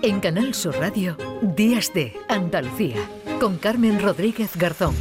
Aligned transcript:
En 0.00 0.20
Canal 0.20 0.54
Sur 0.54 0.78
Radio, 0.78 1.16
Días 1.42 1.92
de 1.92 2.14
Andalucía, 2.28 2.96
con 3.40 3.58
Carmen 3.58 4.00
Rodríguez 4.00 4.56
Garzón. 4.56 4.94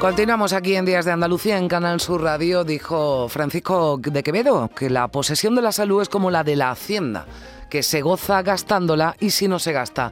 Continuamos 0.00 0.52
aquí 0.52 0.74
en 0.74 0.84
Días 0.84 1.04
de 1.04 1.12
Andalucía 1.12 1.58
en 1.58 1.68
Canal 1.68 2.00
Sur 2.00 2.22
Radio. 2.22 2.64
Dijo 2.64 3.28
Francisco 3.28 3.98
de 4.02 4.22
Quevedo 4.24 4.68
que 4.74 4.90
la 4.90 5.06
posesión 5.08 5.54
de 5.54 5.62
la 5.62 5.70
salud 5.70 6.02
es 6.02 6.08
como 6.08 6.32
la 6.32 6.42
de 6.42 6.56
la 6.56 6.72
hacienda, 6.72 7.26
que 7.70 7.84
se 7.84 8.02
goza 8.02 8.42
gastándola 8.42 9.16
y 9.20 9.30
si 9.30 9.46
no 9.46 9.60
se 9.60 9.72
gasta, 9.72 10.10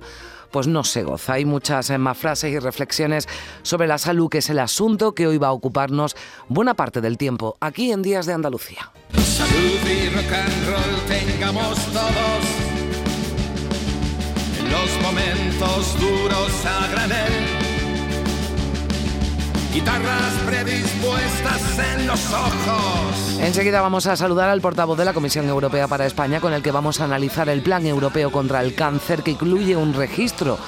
pues 0.53 0.66
no 0.66 0.84
se 0.84 1.03
goza. 1.03 1.34
Hay 1.34 1.45
muchas 1.45 1.91
eh, 1.91 1.98
más 1.98 2.16
frases 2.16 2.52
y 2.52 2.59
reflexiones 2.59 3.27
sobre 3.62 3.89
la 3.89 3.98
salud, 3.98 4.29
que 4.29 4.39
es 4.39 4.51
el 4.51 4.59
asunto 4.59 5.15
que 5.15 5.27
hoy 5.27 5.38
va 5.38 5.48
a 5.48 5.52
ocuparnos 5.52 6.15
buena 6.48 6.75
parte 6.75 7.01
del 7.01 7.19
tiempo 7.19 7.56
aquí 7.61 7.91
en 7.91 8.02
Días 8.02 8.27
de 8.27 8.34
Andalucía. 8.34 8.92
Salud 9.15 9.80
y 9.91 10.09
rock 10.11 10.33
and 10.33 10.69
roll 10.69 11.01
tengamos 11.09 11.78
todos 11.87 12.42
los 14.70 15.02
momentos 15.02 16.01
duros 16.01 16.66
a 16.66 16.89
granel 16.89 17.62
guitarras 19.73 20.33
en 21.79 22.07
los 22.07 22.33
ojos. 22.33 23.39
Enseguida 23.41 23.81
vamos 23.81 24.07
a 24.07 24.17
saludar 24.17 24.51
al 24.51 24.61
portavoz 24.61 24.98
de 24.98 25.05
la 25.05 25.15
Comisión 25.15 25.48
Europea 25.48 25.89
para 25.89 26.07
España 26.07 26.41
con 26.41 26.53
el 26.53 26.62
que 26.62 26.71
vamos 26.71 27.01
a 27.01 27.05
analizar 27.05 27.48
el 27.48 27.62
Plan 27.62 27.87
Europeo 27.87 28.31
contra 28.31 28.61
el 28.61 28.75
Cáncer 28.75 29.23
que 29.23 29.33
incluye 29.33 29.75
un 29.77 29.95
registro 29.95 30.59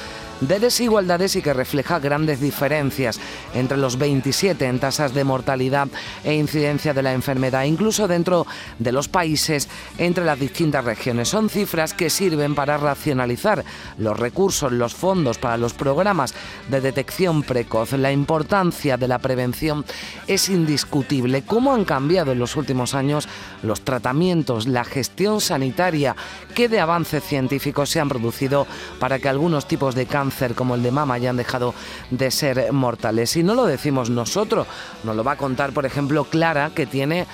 de 0.41 0.61
desigualdades 0.61 1.37
y 1.37 1.43
que 1.43 1.53
refleja 1.53 1.99
grandes 1.99 2.41
diferencias 2.41 3.21
entre 3.55 3.77
los 3.77 3.99
27 3.99 4.67
en 4.67 4.79
tasas 4.79 5.15
de 5.15 5.25
mortalidad 5.25 5.89
e 6.25 6.35
incidencia 6.35 6.93
de 6.93 7.03
la 7.03 7.13
enfermedad, 7.13 7.65
incluso 7.65 8.09
dentro 8.09 8.47
de 8.79 8.93
los 8.93 9.09
países 9.09 9.69
entre 9.99 10.25
las 10.25 10.39
distintas 10.39 10.85
regiones. 10.85 11.29
Son 11.29 11.49
cifras 11.49 11.95
que 11.95 12.11
sirven 12.11 12.55
para 12.55 12.77
racionalizar 12.77 13.65
los 13.99 14.19
recursos, 14.19 14.73
los 14.73 14.95
fondos 14.95 15.39
para 15.39 15.57
los 15.57 15.73
programas 15.73 16.35
de 16.69 16.81
detección 16.81 17.43
precoz. 17.43 17.93
La 17.93 18.13
importancia 18.13 18.97
de 18.97 19.09
la 19.09 19.19
prevención 19.19 19.85
es 20.27 20.49
indiscutible. 20.49 21.43
¿Cómo 21.43 21.73
han 21.73 21.85
cambiado 21.85 22.33
en 22.33 22.39
los 22.39 22.57
últimos 22.57 22.95
años 22.95 23.29
los 23.63 23.83
tratamientos, 23.83 24.67
la 24.67 24.85
gestión 24.85 25.41
sanitaria? 25.41 26.17
¿Qué 26.55 26.69
de 26.69 26.81
avances 26.81 27.23
científicos 27.25 27.91
se 27.91 28.01
han 28.01 28.09
producido 28.09 28.67
para 28.99 29.19
que 29.19 29.29
algunos 29.29 29.67
tipos 29.67 29.95
de 29.95 30.07
cáncer 30.07 30.25
como 30.55 30.75
el 30.75 30.83
de 30.83 30.91
mama 30.91 31.19
ya 31.19 31.31
han 31.31 31.37
dejado 31.37 31.75
de 32.11 32.31
ser 32.31 32.73
mortales. 32.73 33.37
Y 33.37 33.43
no 33.43 33.55
lo 33.55 33.67
decimos 33.67 34.11
nosotros, 34.11 34.67
nos 35.05 35.17
lo 35.17 35.25
va 35.25 35.33
a 35.33 35.37
contar, 35.37 35.73
por 35.73 35.87
ejemplo, 35.87 36.25
Clara, 36.25 36.71
que 36.75 36.87
tiene 36.87 37.27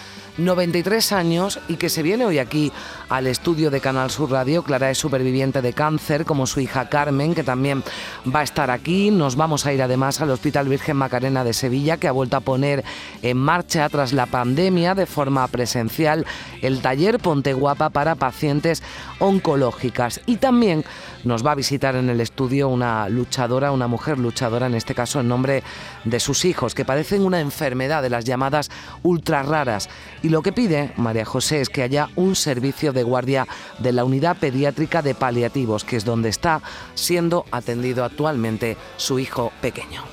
93 0.44 1.12
años 1.12 1.60
y 1.68 1.76
que 1.76 1.88
se 1.88 2.02
viene 2.02 2.24
hoy 2.24 2.38
aquí 2.38 2.72
al 3.08 3.26
estudio 3.26 3.70
de 3.70 3.80
Canal 3.80 4.10
Sur 4.10 4.30
Radio. 4.30 4.62
Clara 4.62 4.90
es 4.90 4.98
superviviente 4.98 5.62
de 5.62 5.72
cáncer, 5.72 6.24
como 6.24 6.46
su 6.46 6.60
hija 6.60 6.88
Carmen, 6.88 7.34
que 7.34 7.42
también 7.42 7.82
va 8.34 8.40
a 8.40 8.44
estar 8.44 8.70
aquí. 8.70 9.10
Nos 9.10 9.36
vamos 9.36 9.66
a 9.66 9.72
ir 9.72 9.82
además 9.82 10.20
al 10.20 10.30
Hospital 10.30 10.68
Virgen 10.68 10.96
Macarena 10.96 11.44
de 11.44 11.52
Sevilla, 11.52 11.96
que 11.96 12.08
ha 12.08 12.12
vuelto 12.12 12.36
a 12.36 12.40
poner 12.40 12.84
en 13.22 13.36
marcha 13.36 13.88
tras 13.88 14.12
la 14.12 14.26
pandemia 14.26 14.94
de 14.94 15.06
forma 15.06 15.46
presencial 15.48 16.24
el 16.62 16.80
taller 16.80 17.18
Ponte 17.18 17.52
Guapa 17.52 17.90
para 17.90 18.14
pacientes 18.14 18.82
oncológicas. 19.18 20.20
Y 20.26 20.36
también 20.36 20.84
nos 21.24 21.44
va 21.44 21.52
a 21.52 21.56
visitar 21.56 21.96
en 21.96 22.08
el 22.08 22.20
estudio 22.20 22.68
una 22.68 23.08
luchadora, 23.08 23.72
una 23.72 23.88
mujer 23.88 24.18
luchadora, 24.18 24.66
en 24.66 24.74
este 24.74 24.94
caso 24.94 25.20
en 25.20 25.28
nombre 25.28 25.62
de 26.04 26.20
sus 26.20 26.44
hijos, 26.44 26.74
que 26.74 26.84
padecen 26.84 27.24
una 27.24 27.40
enfermedad 27.40 28.02
de 28.02 28.10
las 28.10 28.24
llamadas 28.24 28.70
ultra 29.02 29.42
raras. 29.42 29.88
Lo 30.30 30.42
que 30.42 30.52
pide 30.52 30.92
María 30.96 31.24
José 31.24 31.60
es 31.60 31.68
que 31.68 31.82
haya 31.82 32.08
un 32.14 32.36
servicio 32.36 32.92
de 32.92 33.02
guardia 33.02 33.48
de 33.78 33.92
la 33.92 34.04
unidad 34.04 34.36
pediátrica 34.36 35.02
de 35.02 35.14
paliativos, 35.14 35.82
que 35.84 35.96
es 35.96 36.04
donde 36.04 36.28
está 36.28 36.62
siendo 36.94 37.44
atendido 37.50 38.04
actualmente 38.04 38.76
su 38.96 39.18
hijo 39.18 39.52
pequeño. 39.60 40.04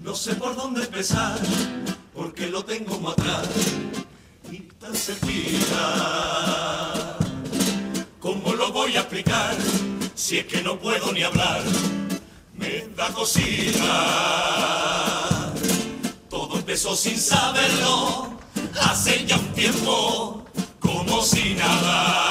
No 0.00 0.14
sé 0.14 0.34
por 0.34 0.56
dónde 0.56 0.82
empezar, 0.82 1.38
porque 2.14 2.48
lo 2.48 2.64
tengo 2.64 3.10
atrás 3.10 3.48
y 4.50 4.60
tan 4.80 4.94
cerquita. 4.94 5.78
¿Cómo 8.18 8.54
lo 8.54 8.72
voy 8.72 8.96
a 8.96 9.00
explicar 9.00 9.56
si 10.14 10.38
es 10.38 10.46
que 10.46 10.62
no 10.62 10.78
puedo 10.78 11.12
ni 11.12 11.22
hablar? 11.22 11.60
Me 12.56 12.88
da 12.96 13.08
cosita. 13.08 14.71
Empezó 16.72 16.96
sin 16.96 17.18
saberlo, 17.18 18.30
hace 18.80 19.26
ya 19.26 19.36
un 19.36 19.52
tiempo, 19.52 20.42
como 20.80 21.20
si 21.20 21.52
nada. 21.52 22.21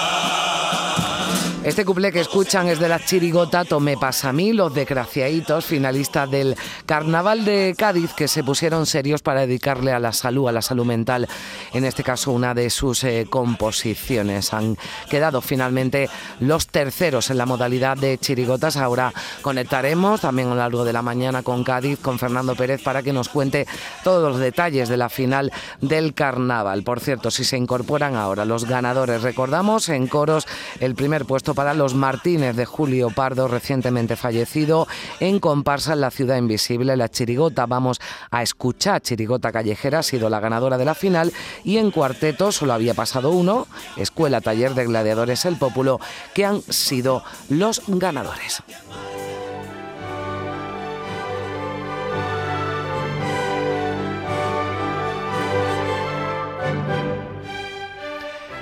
Este 1.64 1.86
cuplé 1.86 2.12
que 2.12 2.22
escuchan 2.22 2.70
es 2.70 2.80
de 2.80 2.90
la 2.90 3.00
chirigota 3.00 3.64
Tomé 3.64 3.96
pasa 3.96 4.30
a 4.30 4.34
mí, 4.34 4.52
los 4.52 4.74
desgraciaditos, 4.74 5.64
finalistas 5.64 6.30
del 6.32 6.56
Carnaval 6.88 7.46
de 7.46 7.76
Cádiz, 7.78 8.14
que 8.14 8.28
se 8.28 8.44
pusieron 8.44 8.88
serios 8.88 9.22
para 9.22 9.42
dedicarle 9.42 9.92
a 9.92 10.00
la 10.00 10.12
salud, 10.12 10.48
a 10.48 10.52
la 10.52 10.64
salud 10.64 10.86
mental, 10.86 11.28
en 11.72 11.86
este 11.86 12.04
caso 12.04 12.32
una 12.32 12.56
de 12.56 12.72
sus 12.72 13.04
eh, 13.04 13.28
composiciones. 13.30 14.56
Han 14.56 14.76
quedado 15.08 15.40
finalmente 15.40 16.10
los 16.40 16.66
terceros 16.66 17.30
en 17.30 17.38
la 17.38 17.46
modalidad 17.46 17.96
de 17.96 18.18
chirigotas. 18.18 18.76
Ahora 18.76 19.14
conectaremos 19.44 20.22
también 20.22 20.48
a 20.48 20.52
lo 20.52 20.58
largo 20.58 20.84
de 20.84 20.94
la 20.94 21.04
mañana 21.04 21.44
con 21.44 21.64
Cádiz, 21.64 22.00
con 22.00 22.18
Fernando 22.18 22.56
Pérez, 22.56 22.82
para 22.82 23.04
que 23.04 23.14
nos 23.14 23.30
cuente 23.30 23.68
todos 24.04 24.32
los 24.32 24.42
detalles 24.42 24.90
de 24.90 24.98
la 24.98 25.10
final 25.10 25.52
del 25.80 26.16
Carnaval. 26.16 26.82
Por 26.82 27.00
cierto, 27.00 27.30
si 27.30 27.44
se 27.44 27.56
incorporan 27.56 28.16
ahora 28.16 28.46
los 28.46 28.66
ganadores, 28.66 29.22
recordamos 29.22 29.90
en 29.90 30.08
coros 30.08 30.48
el 30.80 30.96
primer 30.96 31.26
puesto 31.26 31.51
para 31.54 31.74
los 31.74 31.94
Martínez 31.94 32.56
de 32.56 32.66
Julio 32.66 33.10
Pardo, 33.10 33.48
recientemente 33.48 34.16
fallecido, 34.16 34.88
en 35.20 35.40
comparsa 35.40 35.94
en 35.94 36.02
la 36.02 36.12
Ciudad 36.12 36.38
Invisible, 36.38 36.96
la 36.98 37.10
Chirigota. 37.10 37.66
Vamos 37.66 38.00
a 38.30 38.44
escuchar 38.44 39.02
Chirigota 39.02 39.52
Callejera, 39.52 40.00
ha 40.00 40.04
sido 40.04 40.30
la 40.30 40.40
ganadora 40.40 40.78
de 40.78 40.86
la 40.86 40.96
final, 40.96 41.34
y 41.64 41.78
en 41.78 41.92
cuarteto 41.92 42.52
solo 42.52 42.74
había 42.74 42.94
pasado 42.94 43.32
uno, 43.32 43.68
Escuela 43.98 44.42
Taller 44.42 44.74
de 44.74 44.86
Gladiadores 44.86 45.46
El 45.46 45.58
Pópulo, 45.58 46.00
que 46.34 46.46
han 46.46 46.62
sido 46.62 47.24
los 47.50 47.82
ganadores. 47.88 48.64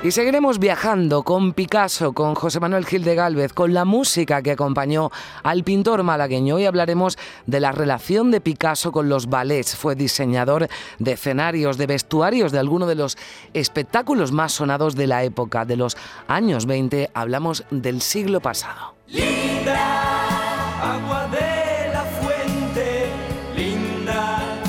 Y 0.01 0.11
seguiremos 0.11 0.59
viajando 0.59 1.23
con 1.23 1.51
Picasso, 1.51 2.13
con 2.13 2.33
José 2.33 2.61
Manuel 2.61 2.85
Gil 2.85 3.03
de 3.03 3.15
Galvez, 3.15 3.51
con 3.51 3.73
la 3.73 3.83
música 3.83 4.41
que 4.41 4.51
acompañó 4.51 5.11
al 5.43 5.65
pintor 5.65 6.03
malagueño. 6.03 6.55
Hoy 6.55 6.65
hablaremos 6.65 7.17
de 7.47 7.59
la 7.59 7.73
relación 7.73 8.31
de 8.31 8.39
Picasso 8.39 8.93
con 8.93 9.09
los 9.09 9.27
ballets. 9.27 9.75
Fue 9.75 9.95
diseñador 9.95 10.69
de 10.99 11.11
escenarios, 11.11 11.77
de 11.77 11.87
vestuarios 11.87 12.53
de 12.53 12.59
algunos 12.59 12.87
de 12.87 12.95
los 12.95 13.17
espectáculos 13.53 14.31
más 14.31 14.53
sonados 14.53 14.95
de 14.95 15.07
la 15.07 15.25
época, 15.25 15.65
de 15.65 15.75
los 15.75 15.97
años 16.29 16.65
20. 16.65 17.09
Hablamos 17.13 17.65
del 17.69 18.01
siglo 18.01 18.39
pasado. 18.39 18.95
Linda, 19.07 20.93
agua 20.95 21.27
de 21.27 21.91
la 21.91 22.05
fuente, 22.21 23.05
linda, 23.53 24.61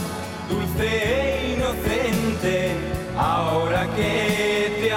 dulce 0.48 0.88
e 0.88 1.54
inocente, 1.54 2.72
ahora 3.16 3.88
que 3.94 4.29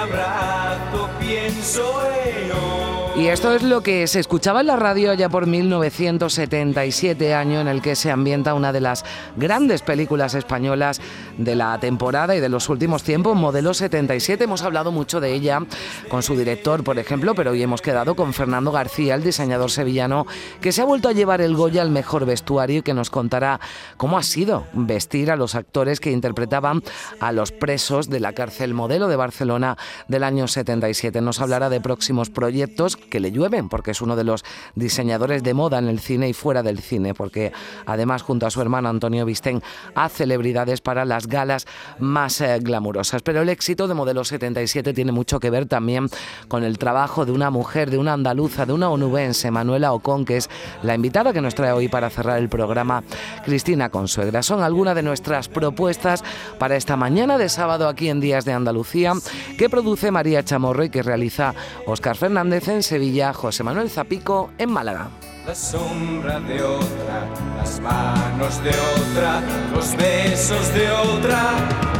abrazo 0.04 1.08
pienso 1.18 2.02
en 2.26 2.52
hoy. 2.52 2.93
Y 3.16 3.28
esto 3.28 3.54
es 3.54 3.62
lo 3.62 3.80
que 3.80 4.08
se 4.08 4.18
escuchaba 4.18 4.62
en 4.62 4.66
la 4.66 4.74
radio 4.74 5.14
ya 5.14 5.28
por 5.28 5.46
1977, 5.46 7.32
año 7.32 7.60
en 7.60 7.68
el 7.68 7.80
que 7.80 7.94
se 7.94 8.10
ambienta 8.10 8.54
una 8.54 8.72
de 8.72 8.80
las 8.80 9.04
grandes 9.36 9.82
películas 9.82 10.34
españolas 10.34 11.00
de 11.38 11.54
la 11.54 11.78
temporada 11.78 12.34
y 12.34 12.40
de 12.40 12.48
los 12.48 12.68
últimos 12.68 13.04
tiempos, 13.04 13.36
Modelo 13.36 13.72
77. 13.72 14.42
Hemos 14.42 14.62
hablado 14.62 14.90
mucho 14.90 15.20
de 15.20 15.32
ella 15.32 15.60
con 16.08 16.24
su 16.24 16.36
director, 16.36 16.82
por 16.82 16.98
ejemplo, 16.98 17.36
pero 17.36 17.52
hoy 17.52 17.62
hemos 17.62 17.82
quedado 17.82 18.16
con 18.16 18.34
Fernando 18.34 18.72
García, 18.72 19.14
el 19.14 19.22
diseñador 19.22 19.70
sevillano, 19.70 20.26
que 20.60 20.72
se 20.72 20.82
ha 20.82 20.84
vuelto 20.84 21.08
a 21.08 21.12
llevar 21.12 21.40
el 21.40 21.54
Goya 21.54 21.82
al 21.82 21.90
mejor 21.90 22.26
vestuario 22.26 22.80
y 22.80 22.82
que 22.82 22.94
nos 22.94 23.10
contará 23.10 23.60
cómo 23.96 24.18
ha 24.18 24.24
sido 24.24 24.66
vestir 24.72 25.30
a 25.30 25.36
los 25.36 25.54
actores 25.54 26.00
que 26.00 26.10
interpretaban 26.10 26.82
a 27.20 27.30
los 27.30 27.52
presos 27.52 28.10
de 28.10 28.18
la 28.18 28.32
cárcel 28.32 28.74
Modelo 28.74 29.06
de 29.06 29.14
Barcelona 29.14 29.78
del 30.08 30.24
año 30.24 30.48
77. 30.48 31.20
Nos 31.20 31.40
hablará 31.40 31.70
de 31.70 31.80
próximos 31.80 32.28
proyectos 32.28 32.98
que 33.08 33.20
le 33.20 33.30
llueven, 33.30 33.68
porque 33.68 33.92
es 33.92 34.00
uno 34.00 34.16
de 34.16 34.24
los 34.24 34.44
diseñadores 34.74 35.42
de 35.42 35.54
moda 35.54 35.78
en 35.78 35.88
el 35.88 36.00
cine 36.00 36.28
y 36.28 36.32
fuera 36.32 36.62
del 36.62 36.80
cine, 36.80 37.14
porque 37.14 37.52
además 37.86 38.22
junto 38.22 38.46
a 38.46 38.50
su 38.50 38.60
hermano 38.60 38.88
Antonio 38.88 39.24
Vistén 39.24 39.62
hace 39.94 40.24
celebridades 40.24 40.80
para 40.80 41.04
las 41.04 41.26
galas 41.26 41.66
más 41.98 42.40
eh, 42.40 42.58
glamurosas. 42.60 43.20
Pero 43.20 43.42
el 43.42 43.50
éxito 43.50 43.86
de 43.86 43.92
Modelo 43.92 44.24
77 44.24 44.94
tiene 44.94 45.12
mucho 45.12 45.38
que 45.38 45.50
ver 45.50 45.66
también 45.66 46.08
con 46.48 46.64
el 46.64 46.78
trabajo 46.78 47.26
de 47.26 47.32
una 47.32 47.50
mujer, 47.50 47.90
de 47.90 47.98
una 47.98 48.14
andaluza, 48.14 48.64
de 48.64 48.72
una 48.72 48.88
onubense, 48.88 49.50
Manuela 49.50 49.92
Ocon, 49.92 50.24
que 50.24 50.38
es 50.38 50.48
la 50.82 50.94
invitada 50.94 51.34
que 51.34 51.42
nos 51.42 51.54
trae 51.54 51.72
hoy 51.72 51.88
para 51.88 52.08
cerrar 52.08 52.38
el 52.38 52.48
programa, 52.48 53.04
Cristina 53.44 53.90
Consuegra. 53.90 54.42
Son 54.42 54.62
algunas 54.62 54.94
de 54.94 55.02
nuestras 55.02 55.48
propuestas 55.48 56.24
para 56.58 56.76
esta 56.76 56.96
mañana 56.96 57.36
de 57.36 57.50
sábado 57.50 57.86
aquí 57.86 58.08
en 58.08 58.20
Días 58.20 58.46
de 58.46 58.54
Andalucía, 58.54 59.12
que 59.58 59.68
produce 59.68 60.10
María 60.10 60.42
Chamorro 60.42 60.84
y 60.84 60.88
que 60.88 61.02
realiza 61.02 61.54
Oscar 61.86 62.16
Fernández 62.16 62.66
en 62.68 62.82
Sevilla, 62.94 63.32
José 63.32 63.64
Manuel 63.64 63.90
Zapico 63.90 64.52
en 64.56 64.70
Málaga 64.70 65.10
la 65.44 65.54
sombra 65.54 66.38
de 66.40 66.62
otra, 66.62 67.28
las 67.56 67.80
manos 67.80 68.62
de 68.62 68.70
otra, 68.70 69.42
los 69.74 69.96
besos 69.96 70.72
de 70.72 70.90
otra. 70.90 71.52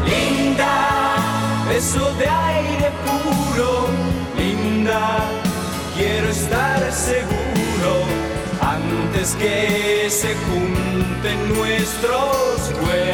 Linda, 0.07 1.17
beso 1.69 2.11
de 2.15 2.27
aire 2.29 2.91
puro, 3.05 3.89
linda, 4.39 5.19
quiero 5.97 6.29
estar 6.29 6.81
seguro 6.93 8.05
antes 8.63 9.35
que 9.35 10.09
se 10.09 10.35
junten 10.47 11.55
nuestros 11.59 12.71
cuerpos. 12.81 13.05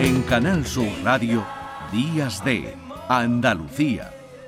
En 0.00 0.22
Canal 0.22 0.66
Sur 0.66 0.88
Radio, 1.04 1.44
Días 1.92 2.44
de 2.44 2.74
Andalucía, 3.08 4.10